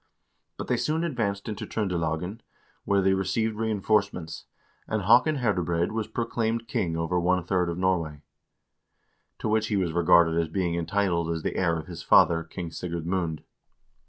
[0.57, 2.39] But they soon advanced into Tr0ndelagen,
[2.85, 4.45] where they received reinforcements,
[4.87, 8.23] and Haakon Herdebreid was pro claimed king over one third of Norway,
[9.37, 12.71] to which he was regarded as being entitled as the heir of his father, King
[12.71, 13.43] Sigurd Mund.